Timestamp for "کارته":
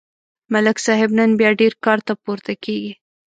1.85-2.13